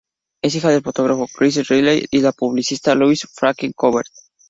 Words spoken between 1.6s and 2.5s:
Ridley y de la